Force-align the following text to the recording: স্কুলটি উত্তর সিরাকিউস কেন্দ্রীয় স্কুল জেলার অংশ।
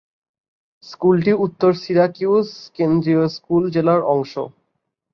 স্কুলটি 0.83 1.31
উত্তর 1.45 1.71
সিরাকিউস 1.81 2.49
কেন্দ্রীয় 2.75 3.23
স্কুল 3.35 3.63
জেলার 3.75 4.01
অংশ। 4.13 4.33